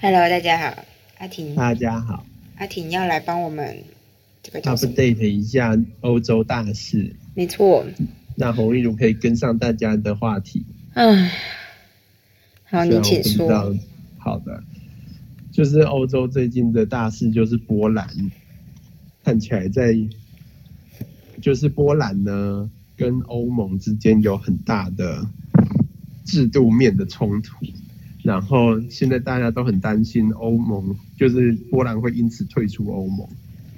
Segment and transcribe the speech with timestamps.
[0.00, 0.84] Hello，大家好，
[1.18, 2.24] 阿婷，大家好。
[2.56, 3.82] 阿婷要来帮我们
[4.44, 7.84] 这个？，update 一下欧洲大事，没错，
[8.36, 10.64] 那洪一如可以跟上大家的话题。
[10.94, 11.28] 嗯，
[12.62, 13.74] 好，你请说。
[14.18, 14.62] 好的，
[15.50, 18.08] 就是欧洲最近的大事就是波兰，
[19.24, 19.92] 看起来在，
[21.42, 25.26] 就是波兰呢跟欧盟之间有很大的
[26.24, 27.66] 制度面的冲突，
[28.28, 33.26] 然后现在大家都很担心欧盟，就是波兰会因此退出欧盟。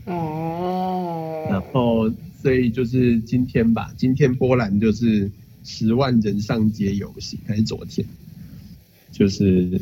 [0.07, 2.11] 哦然哦，后，
[2.43, 5.31] 所以就是今天吧，今天波兰就是
[5.63, 8.05] 十万人上街游行，还是昨天？
[9.13, 9.81] 就是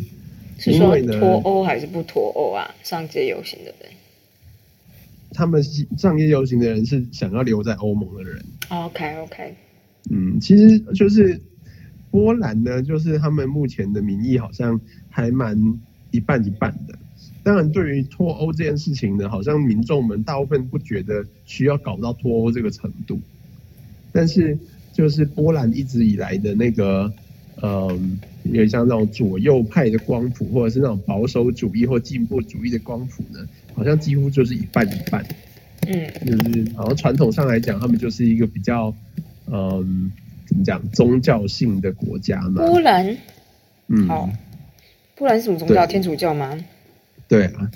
[0.59, 2.74] 是说因为呢脱欧还是不脱欧啊？
[2.82, 3.90] 上街游行的人。
[5.32, 5.62] 他们
[5.96, 8.45] 上街游行的人是想要留在欧盟的人。
[8.68, 9.54] OK OK，
[10.10, 11.40] 嗯，其实就是
[12.18, 15.79] 波兰呢，就是他们目前的民意好像还蛮
[16.10, 16.98] 一半一半的。
[17.45, 23.20] 当然，对于脱欧这件事情呢，好像民众们大部分不觉得需要搞到脱欧这个程度。
[24.10, 24.59] 但是，
[24.93, 27.12] 就是波兰一直以来的那个，
[27.62, 33.38] 嗯，有点像那种左右派的光谱，或者是那种保守主义或进步主义的光谱呢，
[33.74, 35.24] 好像几乎就是一半一半。
[35.87, 38.93] 嗯就是好像传统上来讲，他们就是一个比较，
[39.46, 40.10] 嗯，
[40.49, 42.66] 怎么讲，宗教性的国家嘛。
[42.66, 43.16] 波兰，
[43.88, 44.29] 嗯，好，
[45.15, 45.87] 波兰是什么宗教？
[45.87, 46.59] 天主教吗？
[47.29, 47.71] 对啊，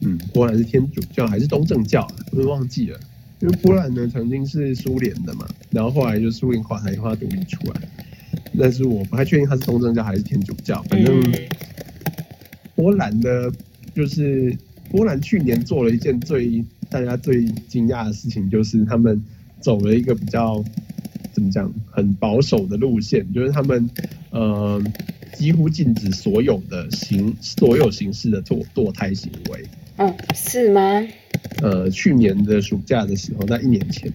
[0.00, 2.14] 嗯，波兰是天主教还是东正教啊？
[2.32, 2.98] 我都忘记了。
[3.40, 7.80] 因为波兰呢曾经是苏联的嘛，然后后来就苏联垮台，它独立出来。
[8.58, 11.32] 但是我不太确定它是东正教还是天主教，反正嗯
[12.74, 13.52] 波兰的，
[13.94, 14.56] 就是
[14.90, 19.22] 波兰去年做了一件最大家最惊讶的事情，就是他们
[19.60, 20.64] 走了一个比较
[21.38, 23.88] 怎么讲很保守的路线，就是他们
[24.30, 24.82] 呃
[25.34, 29.64] 几乎禁止所有的形所有形式的堕堕胎行为。
[29.96, 30.80] 嗯，是吗？
[31.62, 34.12] 呃，去年的暑假的时候，在一年前，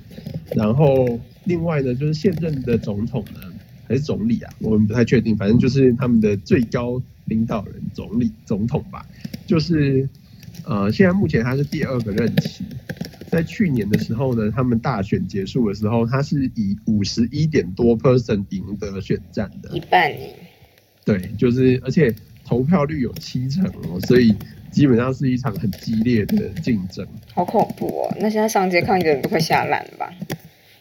[0.56, 3.40] 然后另外呢，就是现任的总统呢，
[3.88, 9.06] 还是总理啊，我们不太确定，反正就是他们的最高领导人，总理、总统吧，
[9.48, 10.08] 就是
[10.66, 12.64] 呃，现在目前他是第二个任期，
[13.34, 20.30] 在去年的时候呢，他们大选结束的时候，他是以五十一点多 percent 赢得选战的一，半赢。
[21.04, 22.14] 对，就是而且
[22.46, 24.36] 投票率有七成哦，所以
[24.72, 27.04] 基本上是一场很激烈的竞争。
[27.34, 28.18] 好恐怖哦！
[28.20, 30.14] 那现在上街抗议的人都快吓烂了吧？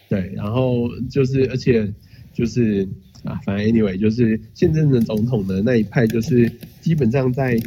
[0.07, 1.91] 对，然后就是，而且
[2.33, 2.87] 就是
[3.23, 6.47] 啊，反正 anyway，就是现任的总统的那一派，就是
[6.81, 7.59] 基本上在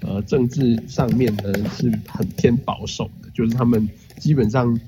[0.00, 4.78] 呃政治上面呢是很偏保守的，就是他们基本上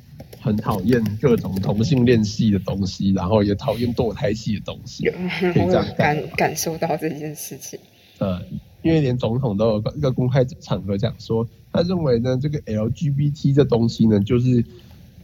[0.40, 5.12] 很讨厌各种同性恋系的东西，然后也讨厌堕胎系的东西有，，
[5.52, 7.78] 可以这样我感感受到这件事情。
[8.18, 8.40] 呃，
[8.82, 14.64] 因为连总统都有一个公开场合讲说，他认为呢，这个 LGBT 这东西呢，就是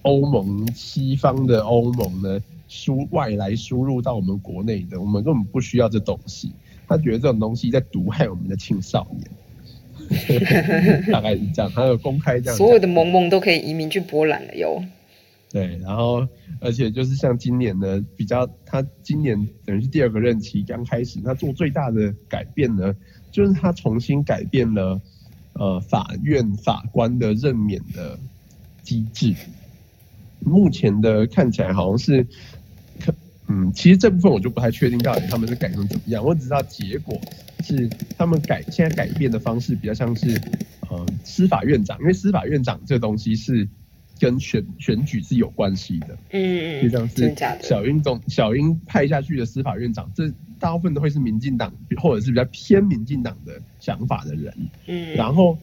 [0.02, 6.52] 欧盟西方的欧盟呢输外来输入到我们国内的，我们根本不需要这东西。
[6.86, 9.28] 他觉得这种东西在毒害我们的青少年，
[11.12, 11.70] 大概是这样。
[11.74, 14.84] 他有公开这样，所有的萌萌都可以移民去波兰了哟。
[15.50, 16.26] 对，然后
[16.60, 22.92] 而且就是像今年呢，比较他今年等于是第二个任期刚开始，他做最大的改变呢，
[23.30, 25.00] 就是他重新改变了
[25.52, 28.18] 呃法院法官的任免的
[28.82, 29.32] 机制。
[30.40, 32.28] 目前的看起来好像是，可
[33.48, 37.20] 嗯，其实这部分我就不太确定到底他们是改成怎么样，我只知道结果
[37.62, 40.40] 是他们改现在改变的方式比较像是
[40.88, 43.68] 呃司法院长，因为司法院长这东西是。
[44.20, 47.34] 跟选选举是有关系的，嗯就像是？
[47.60, 54.54] 小英总小英派下去的司法院长，这大部分都会是民进党或者是比较偏民进党的想法的人。
[54.86, 55.58] 嗯，然后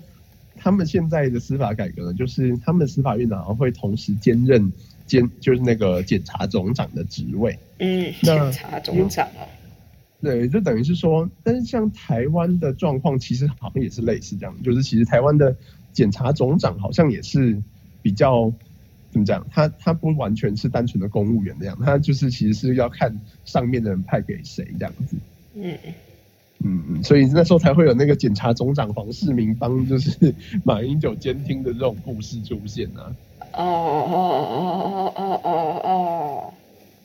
[0.58, 4.70] 他们现在的司法改革呢，就是他们司法院长会同时兼任
[5.12, 7.60] 监就是那个检察总长的职位。
[7.80, 9.44] 嗯，检察总长啊，
[10.22, 15.54] 对，就等于是说，但是像台湾的状况，其实好像也是类似这样，就是其实台湾的
[15.92, 17.62] 检察总长好像也是
[18.02, 18.54] 比较
[19.12, 25.18] 怎么讲，他他不完全是单纯的公务员那样，他就是其实是要看上面的人派给谁这样子。
[25.56, 25.78] 嗯，
[26.64, 33.16] 嗯嗯，所以那时候才会有那个检察总长黄世明帮就是马英九监听的这种故事出现啊。
[33.54, 36.54] 哦哦哦哦哦哦哦，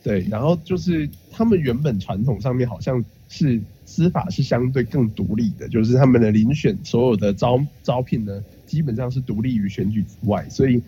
[0.03, 10.81] 对，然后就是他们原本传统上面好像是司法是相对更独立的，就是他们的遴选所有的招招聘呢，基本上是独立于选举之外，所以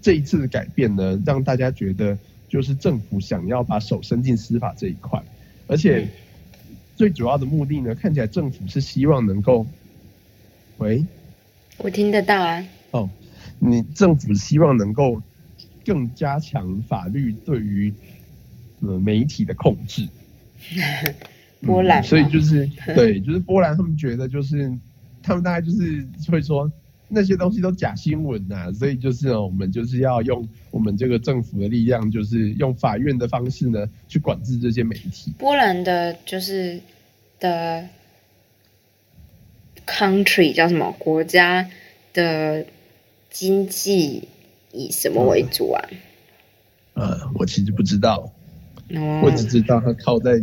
[0.00, 2.18] 这一次的改变呢，让大家觉得
[2.48, 5.22] 就是政府想要把手伸进司法这一块，
[5.68, 6.08] 而且
[6.96, 9.66] 最主要的目的呢，看起来政府是希望能够，
[10.78, 11.04] 喂，
[11.78, 12.64] 我听得到啊。
[12.90, 13.08] 哦，
[13.58, 15.20] 你政府希望能够
[15.84, 17.92] 更加强法律对于
[18.80, 20.08] 呃媒体的控制。
[21.62, 24.70] 波兰、嗯，所以就是 对，就是波兰他们觉得就是
[25.22, 26.70] 他们大概就是会说
[27.14, 35.32] 那些东西都假新闻呐、所以就是、哦、我们就是要用我们这个政府的力量，就是用法院的方式呢去管制这些媒体。
[35.38, 36.80] 波兰的就是
[37.38, 37.86] 的
[39.86, 41.68] country 叫什么国家
[42.14, 42.64] 的
[43.28, 44.26] 经济
[44.72, 45.84] 以什么为主啊？
[46.94, 48.32] 呃，我其实不知道，
[48.94, 50.42] 哦我只知道它靠在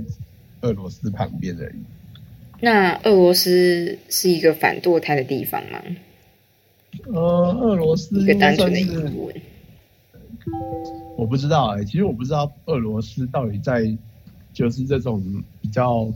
[0.62, 1.81] 俄罗斯旁边而已。
[2.62, 5.81] 那俄罗斯是一个反堕胎的地方吗？
[7.07, 9.41] 呃，俄罗斯一个应该单纯的疑算是。
[11.17, 13.95] 我不知道哎、其实我不知道俄罗斯到底在
[14.53, 15.21] 就是这种
[15.61, 16.11] 比较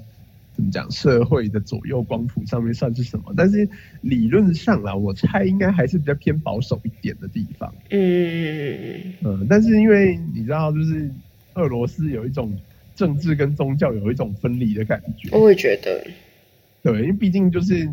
[0.55, 3.67] 怎么讲社会的左右光谱上面算是什么，但是
[4.01, 7.73] 理论上啦，我猜应该还是比较偏保守一点的地方。
[7.89, 11.09] 嗯，嗯，但是因为你知道，就是
[11.55, 12.55] 俄罗斯有一种
[12.95, 16.05] 政治跟宗教有一种分离的感觉，我会觉得，
[16.81, 17.87] 对，因为毕竟就是，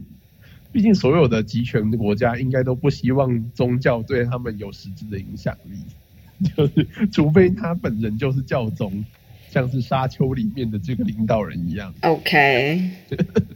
[0.72, 5.78] 毕竟所有的集权的国家应该都不希望宗教对他们有实质的影响力，
[6.56, 9.04] 就是除非他本人就是教宗，
[9.48, 11.92] 像是《沙丘》里面的这个领导人一样。
[12.02, 12.90] OK，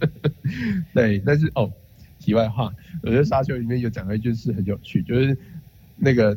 [0.92, 1.70] 对，但是哦，
[2.18, 2.72] 题外话，
[3.02, 5.38] 我觉得《沙丘》里面有讲到一件事很有趣，就是
[5.96, 6.36] 那个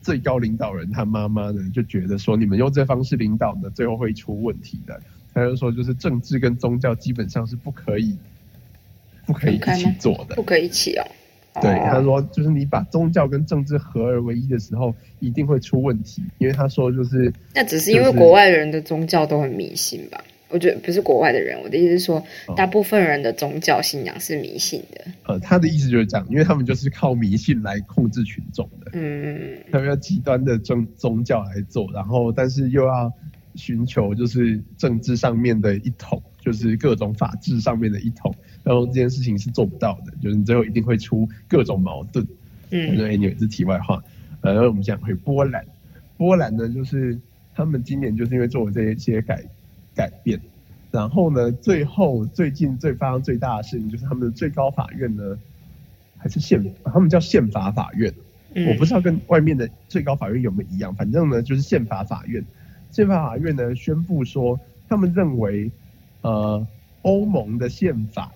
[0.00, 5.00] 最高领导人他妈妈呢就觉得说，你们用这方式领导呢，最后会出问题的。
[5.34, 8.16] 他就说，就是政治跟宗教基本上是不可以
[9.28, 10.42] 不可以一起做的不。
[10.42, 11.04] 可以一起哦。
[11.60, 20.24] 对，哦他说就是你把宗教跟政治合而为一的时候，一定会出问题，因为他说就是那只是因为国外人的宗教都很迷信吧？
[20.50, 25.04] 我觉得不是国外的人，我的意思是说，哦大部分人的宗教信仰是迷信的。
[25.26, 28.92] 呃，他的意思就是这样，因为他们就是靠迷信来控制群众的。
[28.94, 33.12] 嗯，他们要极端的宗宗教来做，然后但是又要
[33.56, 42.26] 寻求就是政治上面的一统，就是各种法治上面的一统，然后这件事情是做不到的，就是你最后一定会出各种矛盾。
[42.70, 44.02] 嗯对，anyway 是题外话。
[44.40, 45.64] 呃，然后我们讲回波兰，
[46.16, 47.18] 波兰呢就是
[47.54, 49.42] 他们今年就是因为做了这一些改
[49.94, 50.38] 改变，
[50.90, 55.38] 然后呢，最后最近最发生最大的事情就是他们的最高法院呢，
[56.18, 58.12] 还是宪，他们叫宪法法院。
[58.54, 62.44] 嗯我不知道跟外面的最高法院有没有一样，反正呢就是宪法法院。
[62.90, 64.58] 宪法法院呢宣布说，
[64.88, 65.70] 他们认为，
[66.22, 66.66] 呃，
[67.02, 68.32] 欧盟的宪法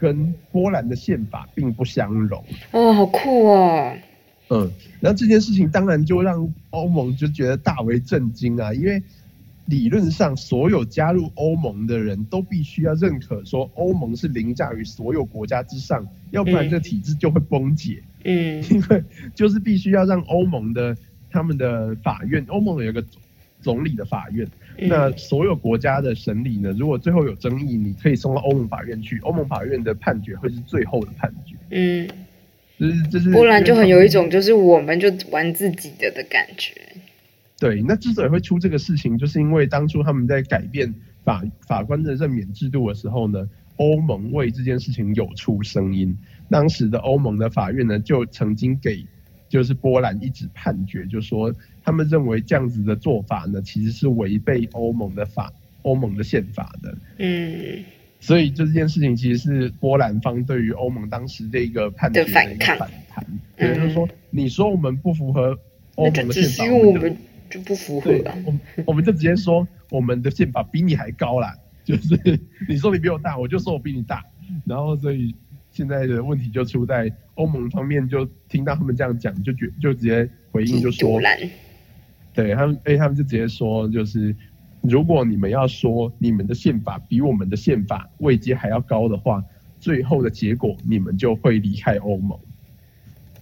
[0.00, 2.42] 跟波兰的宪法并不相容。
[2.72, 3.94] 哦，好酷哦！
[4.48, 9.00] 嗯，然后这件事情当然就让欧盟就觉得大为震惊啊，因为
[9.66, 18.02] 理论上所有加入欧盟的人都必须要认可说欧盟是凌驾于所有国家之上，要不然这个体制就会崩解。
[18.24, 19.04] 嗯 因为
[19.34, 20.96] 就是必须要让欧盟的
[21.30, 23.04] 他们的法院，欧盟有一个
[23.60, 31.54] 总理的法院，那嗯所有国家的审理呢，如果最后有争议，你可以送到欧盟法院去，欧盟法院的判决会是最后的判决。
[31.70, 32.08] 嗯，
[32.78, 36.74] 就是就是波兰就很有一种就是我们就玩自己的的感觉。
[37.58, 43.46] 对，那之所以会出这个事情，就是因为当初他们在改变法法官的任免制度的时候呢，
[43.76, 46.16] 欧盟为这件事情有出声音。
[46.48, 49.04] 当时的欧盟的法院呢，就曾经给
[49.48, 56.96] 就是波兰一纸判决，就说他们认为这样子的做法呢，其实是违背欧盟的法、欧盟的宪法的。
[57.18, 57.84] 嗯
[58.22, 65.58] 所以这件事情其实是波兰方对于欧盟当时这个判决的反个反弹，嗯对，就是说你说我们不符合
[65.94, 67.16] 欧盟的宪法，是因为我就们
[67.48, 74.22] 就不符合对啊。，我们我们就直接说我们的宪法比你还高啦， 就是你说你比我大，我就说我比你大，
[74.66, 75.34] 然后所以
[75.72, 81.18] 现在的问题就出在欧盟方面，就听到他们这样讲，就觉就直接回应就说。
[82.32, 84.34] 对他们，哎，他们就直接说，就是
[84.82, 89.44] 如果你们要说你们的宪法比我们的宪法位阶还要高的话，
[89.78, 92.38] 最后的结果你们就会离开欧盟。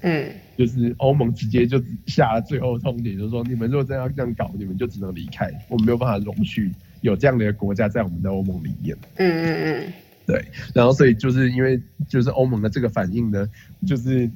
[0.01, 8.97] 嗯就是欧盟直接就下了最后通牒，就是说你们如果真要这样搞，你们就只能离开，我们没有办法容许有这样的一个国家在我们的欧盟里面。
[9.17, 9.93] 嗯嗯嗯
[10.27, 13.49] 对，然后所以就是因为就是欧盟的这个反应呢，
[13.87, 14.31] 就是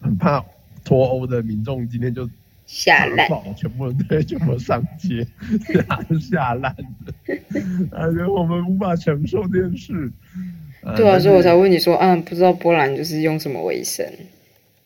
[0.00, 0.44] 很怕
[0.82, 2.28] 脱欧的民众今天就
[2.72, 5.26] 下烂全部对全部上街，
[5.74, 6.72] 下下烂
[7.04, 7.12] 的，
[7.90, 10.12] 啊，觉得我们无法承受这件事。
[10.82, 14.06] 呃对啊，所以我才问你说，啊，不知道波兰就是用什么为生？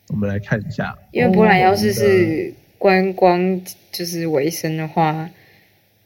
[0.09, 3.61] 我们来看一下，因为波兰要是是观光
[3.93, 5.29] 就是为生的话，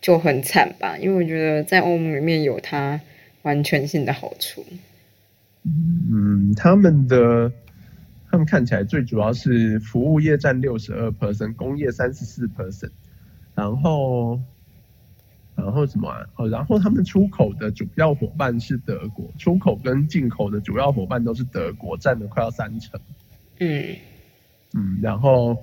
[0.00, 3.00] 就很惨吧，因为我觉得在欧盟里面有它
[3.42, 4.66] 完全性的好处。
[5.64, 7.52] 嗯，他们的
[8.30, 12.90] 他们看起来最主要是服务业占六十二 percent，工业三十四 percent，
[13.54, 14.38] 然后
[15.54, 16.26] 然后什么啊？
[16.36, 23.00] 哦，然后他们出口的主要伙伴是德国，出口跟进口的主要伙伴都是德国，占了快要三成。
[23.58, 23.96] 嗯
[24.74, 25.56] 嗯，然后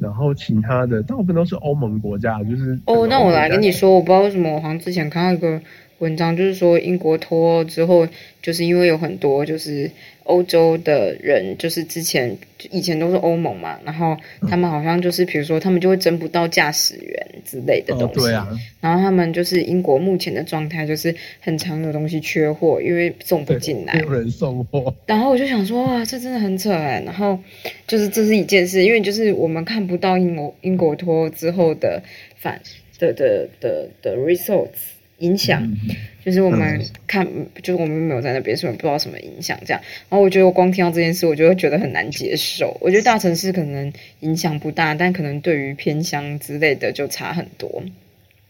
[0.00, 3.80] 然后其他的大部分都是欧盟国家，就是哦，那我来跟你说。
[3.80, 5.60] 说，我不知道为什么，我好像之前看到一个
[5.98, 8.06] 文章，就是说英国脱欧之后，
[8.42, 9.90] 就是因为有很多就是
[10.24, 12.36] 欧洲的人，就是之前
[12.70, 14.16] 以前都是欧盟嘛，然后
[14.48, 18.48] 他们好像就是比如说他们就会争不到驾驶员之类的东哦，西，对啊，
[18.80, 24.00] 然后他们就是英国目前的状态就是很长的东西缺货，因为送不，进来没。
[24.00, 24.94] 有人送货。
[25.06, 27.02] 然后我就想说，哇，这真的很扯哎。
[27.06, 27.38] 然后
[27.86, 32.02] 就是这是一件事，因为就是我们看不到英国英国脱欧之后的
[32.36, 32.60] 反
[32.98, 35.76] 的的的的 results 影响，嗯
[36.24, 37.26] 就是我们嗯看，
[37.62, 39.80] 就是我们没有在那边，所以不知道什么影响这样。
[40.08, 42.76] 然后我觉得我光听到这件事，我就会觉得很难接受。
[42.80, 47.82] 我觉得大城市可能影响不大，但可能对于偏乡之类的就差很多，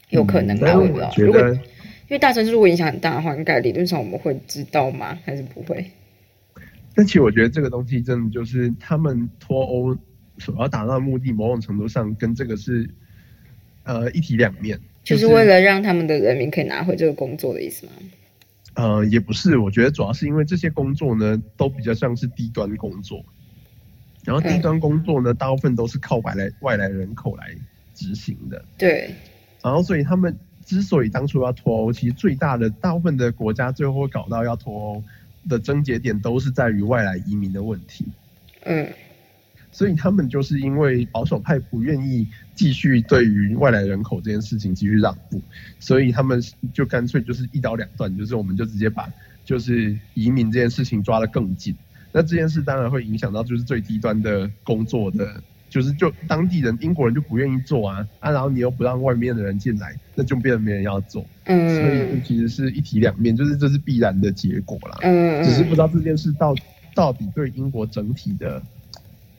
[0.08, 1.12] 有可能啦，嗯我不知道。
[1.18, 1.40] 如果
[2.08, 5.18] 因为大城市如果影响很大的话，应该理论上我们会知道吗？
[5.24, 5.84] 还是不会？
[6.94, 9.94] 但其实我觉得这个东西真的就是他们脱欧
[10.38, 12.88] 所要达到的目的，某种程度上跟这个是
[13.82, 14.80] 呃一体两面。
[15.06, 17.92] 就是为了让他们的人民可以拿回这个工作的意思吗？
[18.74, 23.24] 呃，也不是，我觉得主要是因为这些工作呢，都比较像是低端工作，
[24.24, 27.54] 然后低端工作呢，大部分都是靠外来外来人口来
[27.94, 29.14] 执行的，对，
[29.62, 35.02] 然后所以他们之所以当初要脱欧，其实最大的大部分的国家最后会搞到要脱欧
[35.48, 38.04] 的症结点，都是在于外来移民的问题。
[38.64, 38.86] 嗯
[39.76, 45.38] 所以他们就是因为保守派不愿意继续对于外来人口这件事情继续让步，
[45.78, 46.42] 所以他们
[46.72, 49.06] 就干脆就是一刀两断，就是我们就直接把
[49.44, 51.76] 就是移民这件事情抓得更紧。
[52.10, 61.22] 那这件事当然会影响到就是最低端的工作的，就是就当地人英国人就不愿意做啊啊，然后你又不让外面的人进来，那就变得没人要做。
[61.44, 64.96] 嗯所以其实是一体两面，就是这是必然的结果啦。
[65.02, 66.54] 嗯嗯，只是不知道这件事到
[66.94, 68.62] 到底对英国整体的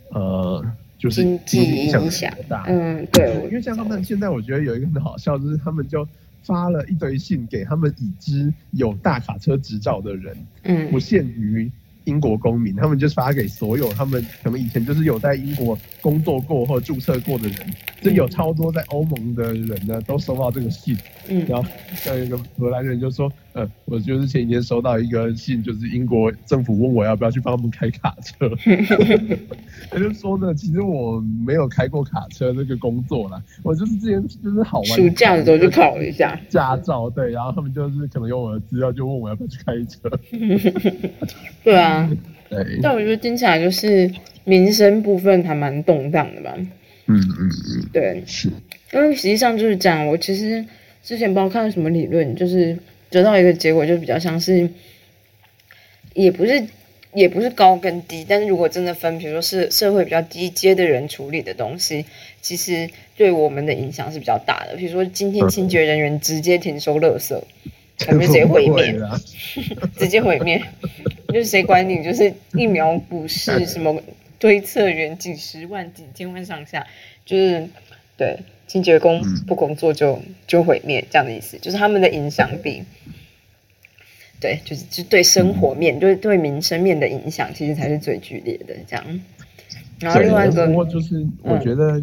[0.10, 0.64] 呃，
[0.98, 2.64] 就是经济影响大？
[2.68, 6.08] 嗯对，因为像他们现在，我觉得有一个很好笑，就是他们就
[6.44, 10.90] 发了一堆信给他们已知有大卡车执照的人，嗯。
[10.92, 11.70] 不限于
[12.06, 17.58] 英国公民，他们就发给所有他们可能以前就是有在英国工作过或注册过的人，
[18.02, 20.98] 这有超多在欧盟的人呢都收到这个信，
[21.28, 21.46] 嗯。
[21.46, 28.48] 然后像一个荷兰人就说，呃，我就是前几天收到一个信，就是英国政府问我要不要去帮他们开卡车，
[29.90, 40.08] 他就说呢，其实我没有开过卡车这个工作啦，我就是之前就是好玩，暑假的时候就考了一下，驾照，对，然后他们就是可能用我的资料就问我要不要去开车，
[41.64, 42.08] 对啊，
[42.50, 44.12] 对，但我觉得听起来就是
[44.44, 46.54] 民生部分还蛮动荡的吧，
[47.08, 48.50] 嗯嗯嗯，对，是，
[48.94, 50.06] 因为实际上就是这样。
[50.06, 50.64] 我其实
[51.02, 52.78] 之前不知道看到什么理论，就是
[53.10, 54.70] 得到一个结果，就比较像是，
[56.14, 56.68] 也不是
[57.14, 62.06] 也不是高跟低，但是如果真的分，比如说是社会比较低阶的人处理的东西，
[62.42, 64.76] 其实对我们的影响是比较大的。
[64.76, 67.42] 比如说今天清洁人员直接停收垃圾，
[68.08, 68.96] 我们就直接毁灭
[69.98, 70.62] 直接毁灭，
[71.30, 72.04] 就是谁管你？
[72.04, 74.00] 就是疫苗不是什么
[74.40, 76.86] 推测员几十万、几千万上下，
[77.26, 77.68] 就是
[78.16, 78.38] 对
[78.68, 82.84] 清洁工嗯不工作就就毁灭这样的意思，就是他们的影响比。
[84.40, 89.04] 对，就是就对生活面、对对民生面的影响，其实才是最剧烈的这样。
[90.00, 92.00] 然后另外一个不过就是我觉得，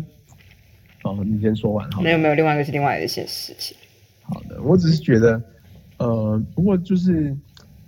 [1.04, 3.76] 哦，你先说完好了没有没有，另外一个是另外的一些事情。
[4.23, 5.40] 好的，我只是觉得，
[5.99, 7.37] 呃，不过就是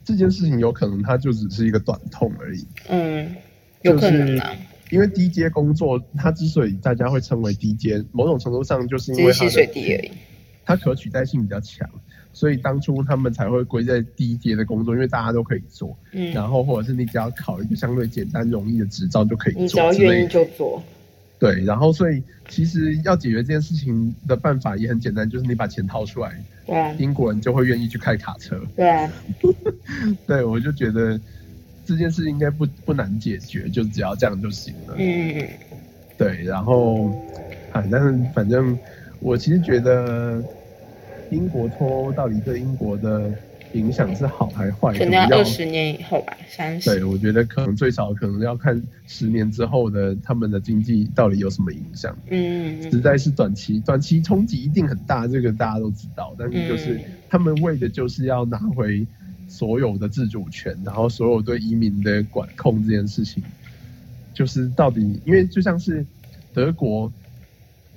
[0.04, 3.34] 这件事情有可能它就只是一个短痛而已，嗯，
[3.82, 4.54] 有可能啊，
[4.90, 10.10] 因为低阶工作它之所以大家会称为低阶，某种程度上就是因为它只是吸水的地而已。
[10.64, 11.88] 它可取代性比较强，
[12.32, 20.82] 所以当初他们才会归在低阶的工作，因为大家都可以做，嗯，然后或者是你只要考一个相对简单容易的执照就可以你只要愿意就做。
[21.38, 28.60] 对，然后所以其实要解决这件事情的办法也很简单，就是你把钱掏出来，对啊，英国人就会愿意去开卡车。
[28.74, 29.12] 对啊，
[30.26, 31.20] 对，我就觉得
[31.86, 34.94] 这件事应该不不难解决，就只要这样就行了。
[34.98, 35.48] 嗯嗯
[36.18, 37.10] 对，然后，
[37.72, 38.76] 啊，但是反正
[39.20, 40.42] 我其实觉得
[41.30, 43.30] 英国脱欧到底对英国的
[43.72, 46.88] 影响是好还坏，可能要二十年以后吧，三十。
[46.88, 52.16] 对，我觉得可能最少可能要看十年之后的他们的经济到底有什么影响。
[52.30, 56.34] 嗯，实在是短期短期冲击一定很大，这个大家都知道。
[56.38, 59.06] 但是就是他们为的就是要拿回
[59.48, 63.42] 所有的自主权，然后所有对移民的管控这件事情，
[64.34, 66.04] 就是到底因为就像是
[66.52, 67.12] 德国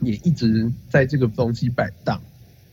[0.01, 2.21] 也一直在这个东西摆荡，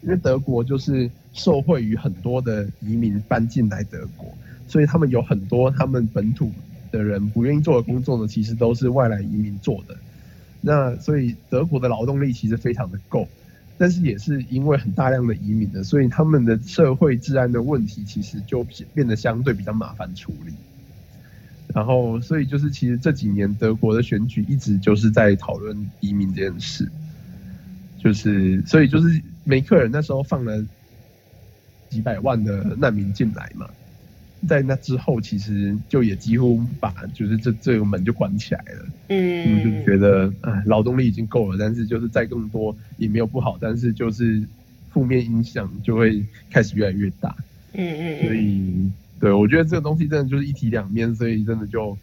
[0.02, 4.26] 因为德国就是受惠于很多的移民搬进来德国，
[4.68, 6.52] 所以他们有很多他们本土
[6.90, 9.96] 的人不愿意做的工作呢，其实都是外来移民做的。
[10.60, 13.28] 那所以德国的劳动力其实非常的够，
[13.78, 18.64] 但是也是因为很大量的移民的，所以他们的社会治安的问题其实就
[18.94, 20.52] 变得相对比较麻烦处理。
[21.74, 26.90] 然后，所以就是其实这几年德国的选举一直就是在讨论移民这件事，
[27.98, 30.64] 就是所以就是梅克尔那时候放了
[31.90, 33.68] 几百万的难民进来嘛。
[34.46, 38.86] 在那之后，其实就也几乎把就是这这个门就关起来了。
[39.08, 44.42] 嗯，就觉得哎，劳动力已经够了，但是就是再更多也没有不好，但是就是
[44.92, 47.34] 负面影响就会开始越来越大。
[47.72, 51.96] 嗯嗯所以，对我觉得这个东西真的就是一体两面，所以真的就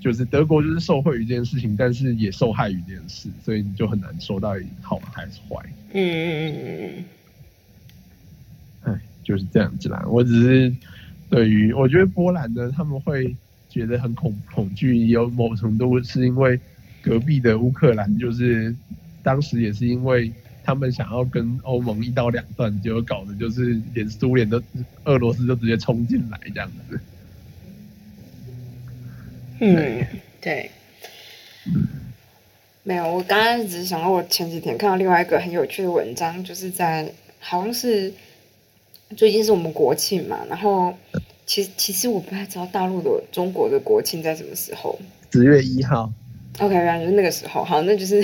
[0.00, 5.56] 就是德国就是受惠于这件事情，但是也受害于这件事，所以你就很难说到底好还是坏。
[5.92, 6.90] 嗯嗯嗯
[8.84, 10.02] 嗯哎，就是这样子啦。
[10.08, 10.74] 我只是。
[11.30, 13.36] 对于我觉得波兰呢，他们会
[13.68, 16.58] 觉得很恐恐惧，有某程度是因为
[17.02, 18.74] 隔壁的乌克兰，就是
[19.22, 20.32] 当时也是因为
[20.64, 24.62] 他们想要跟欧盟一刀两断，结果搞的就是连苏联都
[25.04, 27.00] 俄罗斯就直接冲进来这样子。
[29.60, 30.06] 嗯，
[30.40, 30.70] 对。
[32.84, 38.10] 没有，我刚刚只是想到，我前几天看到另外一个很有趣的文章，就是在好像是。
[39.16, 40.94] 最近是我们国庆嘛，然后
[41.46, 44.98] 其实其实我不太知道大陆的中国的国庆在什么时候。
[45.32, 46.12] 十月一号。
[46.58, 47.64] OK，原来就是那个时候。
[47.64, 48.22] 好，那就是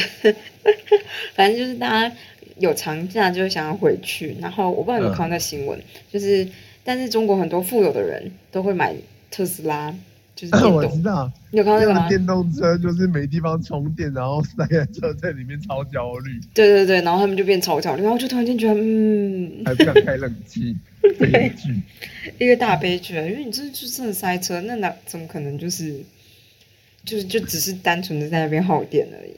[1.34, 2.16] 反正就是大家
[2.58, 5.80] 有长假就想要回去，然后我不知道有没有看到那新闻，
[6.12, 6.46] 就是
[6.82, 8.94] 但是中国很多富有的人都会买
[9.30, 9.94] 特斯拉。
[10.34, 12.08] 就是 我知道，你有看到那个吗？
[12.08, 16.40] 电动车就是没地方充电，然后塞在车在里面超焦虑。
[16.52, 20.76] 对对对，然后他们就变超焦虑，然后就突然间觉得，嗯， 还不敢开冷气，
[21.18, 21.80] 悲剧，
[22.38, 23.22] 一个大悲剧啊！
[23.24, 26.00] 因为你真的就真的塞车，那哪怎么可能就是
[27.04, 29.34] 就是就只是单纯的在那边耗电而已？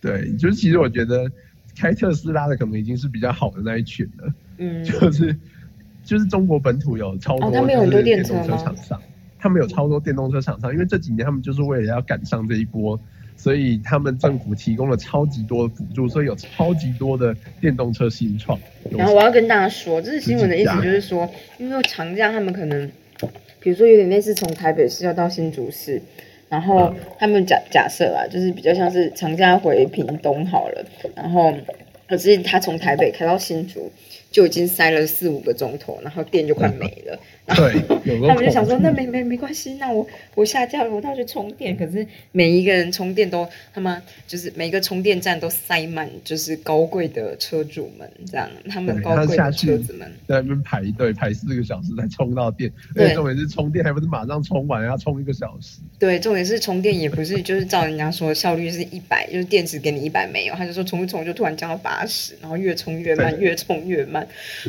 [0.00, 1.28] 对，就是其实我觉得
[1.76, 4.32] 开特斯拉的可能已经是比较好的那一群了。
[4.58, 5.36] 嗯，就是
[6.04, 9.02] 就是中国本土有超多，很多电车厂商。
[9.42, 12.96] 他们有超多电动车厂商，因为这几年他们就是为了要赶上这一波，
[13.36, 18.56] 所以他们政府提供了超级多的补助，所以有超级多的电动车新创。
[18.96, 21.28] 然后我要跟大家说，这是新闻的意思，就是说，
[21.58, 22.88] 因为长假他们可能，
[23.58, 26.00] 比如说有点类似从台北市要到新竹市，
[26.48, 30.84] 然后他们假假设啊，就是比较像是长假回屏东好了，
[31.16, 31.52] 然后
[32.06, 33.90] 可是他从台北开到新竹。
[34.32, 37.18] 就已经塞了四五个钟头，然后电就快没了。
[37.46, 37.72] 对，
[38.28, 41.76] 他们就想说，那没没没关系，那我我下架了，我到去充电。
[41.76, 52.72] 可是每一个人充电都他妈就是每个充电站都塞满，就是高贵的车主们这样，他们高贵的车子们在那边排队排四个小时才充到电。
[52.94, 55.80] 对，重点是充电还不是马上充完，要充一个小时。
[55.98, 64.26] 对，重点是充电也不是就是照人家说效率是一百，就是电池给你一百没有，他就说充一充就突然降到八十，然后越充越慢，越充越慢。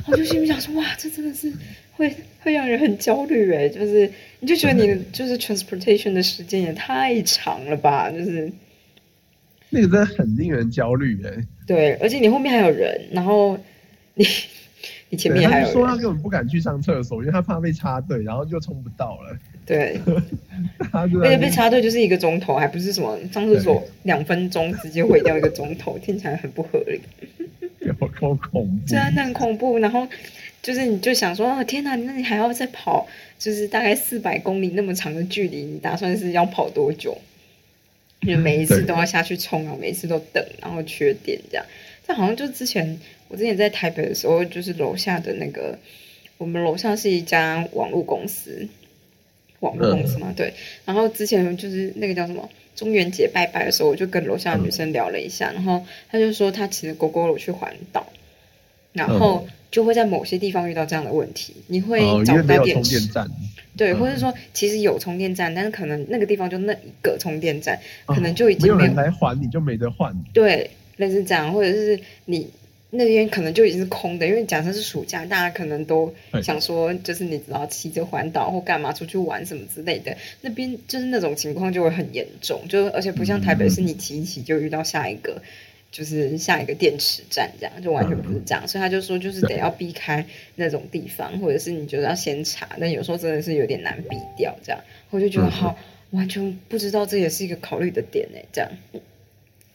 [0.07, 1.53] 我就心里想说，哇，这真的是
[1.95, 8.51] 会会让人很焦虑哎，就是你就觉得你 就是 transportation 的时间也太长了吧，就是
[9.69, 11.31] 那个真的很令人焦虑哎。
[11.65, 13.57] 对，而且你后面还有人，然后
[14.15, 14.25] 你
[15.09, 19.37] 你前面还有，说他根本不敢去上厕所，因为他怕被插队，然后就冲不到了。
[19.65, 19.97] 对，
[20.91, 26.99] 而且被插队就是一个钟头，还不是什么上厕所两分钟直接毁掉一个钟头，听起来很不合理。
[27.79, 28.67] 有多恐怖？
[28.85, 29.77] 真的很恐怖。
[29.77, 30.05] 然后
[30.63, 33.05] 就是你就想说，哦天哪，那你还要再跑，
[33.37, 37.15] 就是大概四百公里那么长的距离，你打算是要跑多久？
[38.21, 41.65] 就每一次都要下去冲啊，每一次都等，然后缺电这样。
[42.07, 45.77] 这好像就之前我之前在台北的时候，就是楼下的那个，
[46.37, 48.65] 我们楼上是一家网络公司，
[49.59, 50.53] 网络公司嘛，对。
[50.85, 52.49] 然后之前就是那个叫什么？
[52.75, 58.07] 中元节拜拜的时候，我就跟楼下的女生聊了一下，然后她就说她骑着狗狗去环岛，
[58.93, 62.99] 然后就会在某些地方遇到这样的问题，你会找不到电池，
[63.75, 70.15] 对，或者说其实有充电站，但是可能那个地方就那一个充电站，可能就已经没有人来还，你就没得换。
[70.31, 72.47] 对，类似这样，或者是你
[72.91, 85.41] 那边可能就已经是空的，因为假设是暑假，大家可能都想说，就是你知道骑着环岛或干嘛出去玩什么之类的，那边就是那种情况就会很严重，就而且不像台北是你骑一骑就遇到下一个。
[85.93, 90.25] 就是像一个电池站这样，就完全不是这样，所以他就说，就是得要避开
[90.55, 95.77] 那种地方，或者是你觉得要先查，但有时候真的是有点难避掉这样，我就觉得好，
[96.09, 98.71] 完全不知道这也是一个考虑的点呢，这样。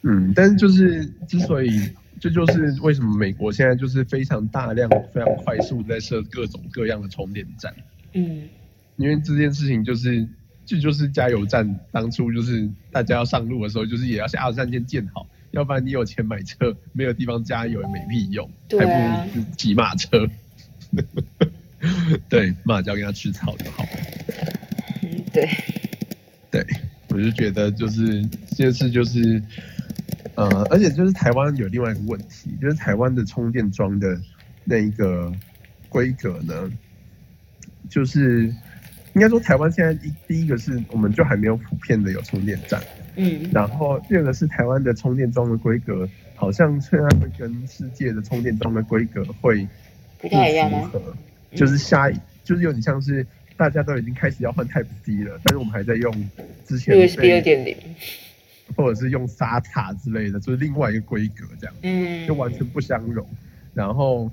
[0.02, 1.88] 嗯，但是就是之所以，
[2.20, 7.72] 这就是为什么美国现在就是非常大量、非常快速在设各种各样的充电站，
[8.14, 8.48] 嗯。
[8.96, 10.26] 因为这件事情就是，
[10.66, 20.28] 这就是加油站当初就是大家要上路的时候，就是也要下油站先建好，要不然你有钱买车，没有地方加油也没屁用，对啊还不如骑马车。
[22.28, 23.84] 对，马只要给它吃草就好。
[25.02, 25.48] 嗯，对，
[26.50, 26.66] 对，
[27.08, 29.40] 我就觉得就是这件事就是，
[30.34, 34.20] 呃，而且就是台湾有另外一个问题，就是台湾的充电桩的
[34.64, 35.32] 那一个
[35.88, 36.70] 规格呢，
[37.88, 38.46] 就是
[39.14, 42.82] 应该说台湾现在第第一个是我们就还没有普遍的有充电站，
[43.18, 49.68] 嗯然后第二个是台湾的充电桩的规格好像虽然会跟世界的充电桩的规格会
[50.18, 50.90] 不太一样吗？
[51.54, 53.26] 就是下一就是有点像是
[53.56, 56.30] 大家都已经开始要换 Type C 了，但是我们还在用
[56.64, 57.76] 之前 USB 被二点零，
[58.76, 63.26] 或者是用 SATA 之类的，就是另外一个规格这样，嗯，就完全不相容。
[63.74, 64.30] 然后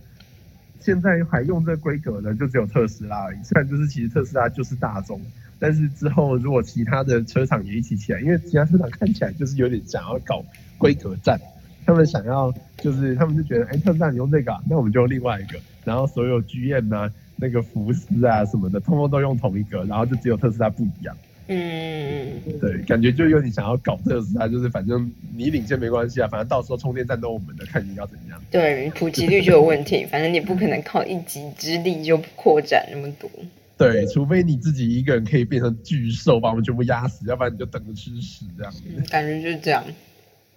[0.79, 3.37] 现在还用这个规格的，就只有特斯拉而已。
[3.43, 5.19] 虽然就是其实特斯拉就是大众，
[5.59, 10.43] 但是之后如果其他的车厂也一起起来，因为其他车厂看起来就是有点想要搞
[10.77, 11.39] 规格战，
[11.85, 21.15] 他们想要就是他们就觉得，哎，特斯拉你用这个、啊，那我们就用另外一个，然后所有 GM 啊、那个福斯啊什么的，通通都用同一个，然后就只有特斯拉不一样。
[21.47, 28.41] 嗯，对，感觉就有点想要搞特斯拉，就是反正你领先没关系啊，反正到时候充电站都我们的，看你要怎样。
[28.49, 33.29] 对，普及率就有问题，反正你不可能靠一己之力就扩展那么多。
[33.77, 38.81] 对，除非你自己一个人可以变成巨兽，把我们全部压死，要不然你就等着吃屎这样子。
[38.87, 39.83] 嗯，感觉就是这样。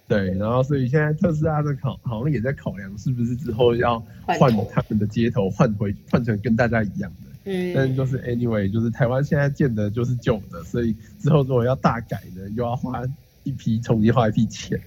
[0.07, 7.29] 对，然后所以现在特斯拉的考好像也在考量，是不是之后要换他们的街头，换回换成跟大家一样的。
[7.45, 13.03] 嗯但就是 anyway，就是台湾现在建的就是旧的，所以之后如果要大改呢，又要花
[13.43, 14.79] 一批重新花一批钱，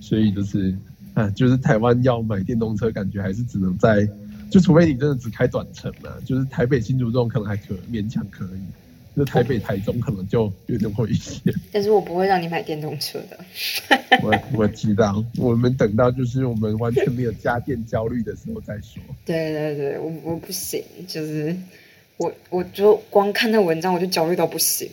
[0.00, 0.76] 所以就是
[1.14, 4.08] 啊，就是台湾要买电动车，感觉还是只能在，
[4.50, 11.40] 就除非你真的只开短程啊，就是台北新竹这种可能还可勉强可以，就台北台中可能就有点危险。
[11.72, 13.38] 但是我不会让你买电动车的。
[14.22, 19.02] 我我知道，我们等到就是我们完全没有家电焦虑的时候再说。
[19.24, 21.54] 对对对，我我不行，就是
[22.18, 24.88] 我我就光看那文章我就焦虑到不行，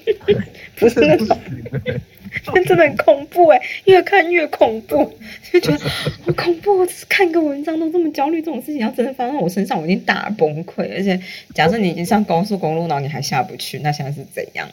[0.76, 5.12] 不是那不种，行欸 真的很恐怖哎，越看越恐怖，
[5.52, 6.78] 就觉得好恐怖。
[6.78, 10.90] 我只是看个文章都这么焦虑，这种事情要真的发生在我身上，我已经大崩溃。
[10.94, 11.20] 而且
[11.54, 14.66] 假设你已经上高速公路，然后你还下不去，那现在是怎样？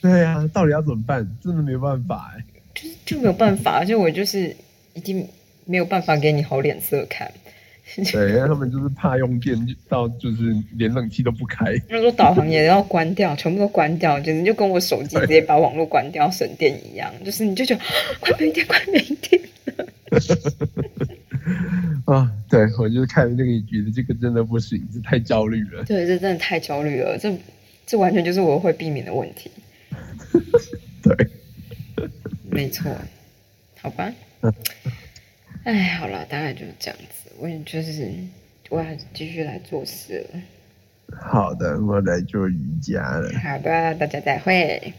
[0.00, 1.26] 对啊，到底要怎么办？
[1.42, 4.54] 真的没办法哎、就是就没有办法，而且我就是
[4.94, 5.28] 已经
[5.64, 7.30] 没有办法给你好脸色看。
[8.12, 9.56] 对，因为他们就是怕用电
[9.88, 11.74] 到就是连冷气都不开。
[11.88, 17.12] 那说导航也要关掉，全部都关掉，简直就跟我手机直接把网络关掉省电一样。
[17.24, 17.86] 就是你就觉得啊
[18.20, 19.40] 快没电，快没电。
[22.06, 25.84] 啊，对我就是看那个，觉得这个真的不行，这太焦虑了。
[25.84, 27.32] 对，这真的太焦虑了，这
[27.86, 29.50] 这完全就是我会避免的问题。
[31.02, 31.30] 对，
[32.50, 32.90] 没错，
[33.80, 34.12] 好吧。
[35.62, 37.25] 哎，好了，大概就是这样子。
[37.38, 38.10] 我也就是
[38.70, 40.40] 我要继续来做事了。
[41.20, 44.92] 好的，我来做瑜伽了，好的，大家再会。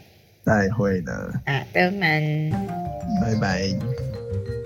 [0.43, 2.52] 再会了，啊，德们。
[3.21, 4.56] 拜拜。